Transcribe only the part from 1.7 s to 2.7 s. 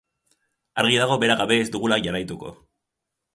dugula jarraituko.